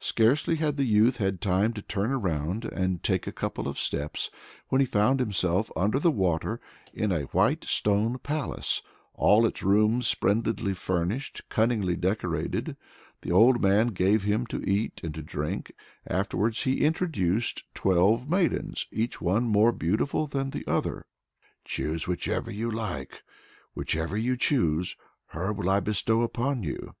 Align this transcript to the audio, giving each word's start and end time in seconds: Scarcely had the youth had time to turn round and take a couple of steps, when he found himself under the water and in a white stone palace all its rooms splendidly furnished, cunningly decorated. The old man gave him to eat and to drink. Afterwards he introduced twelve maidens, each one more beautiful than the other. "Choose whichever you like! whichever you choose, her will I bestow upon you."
Scarcely 0.00 0.56
had 0.56 0.76
the 0.76 0.84
youth 0.84 1.16
had 1.16 1.40
time 1.40 1.72
to 1.72 1.80
turn 1.80 2.10
round 2.10 2.66
and 2.66 3.02
take 3.02 3.26
a 3.26 3.32
couple 3.32 3.66
of 3.66 3.78
steps, 3.78 4.30
when 4.68 4.78
he 4.82 4.84
found 4.84 5.20
himself 5.20 5.70
under 5.74 5.98
the 5.98 6.10
water 6.10 6.60
and 6.92 7.04
in 7.12 7.12
a 7.12 7.22
white 7.32 7.64
stone 7.64 8.18
palace 8.18 8.82
all 9.14 9.46
its 9.46 9.62
rooms 9.62 10.06
splendidly 10.06 10.74
furnished, 10.74 11.48
cunningly 11.48 11.96
decorated. 11.96 12.76
The 13.22 13.30
old 13.32 13.62
man 13.62 13.86
gave 13.86 14.24
him 14.24 14.44
to 14.48 14.62
eat 14.70 15.00
and 15.02 15.14
to 15.14 15.22
drink. 15.22 15.72
Afterwards 16.06 16.64
he 16.64 16.82
introduced 16.84 17.64
twelve 17.72 18.28
maidens, 18.28 18.86
each 18.92 19.22
one 19.22 19.44
more 19.48 19.72
beautiful 19.72 20.26
than 20.26 20.50
the 20.50 20.66
other. 20.66 21.06
"Choose 21.64 22.06
whichever 22.06 22.50
you 22.50 22.70
like! 22.70 23.22
whichever 23.72 24.14
you 24.18 24.36
choose, 24.36 24.94
her 25.28 25.54
will 25.54 25.70
I 25.70 25.80
bestow 25.80 26.20
upon 26.20 26.64
you." 26.64 26.92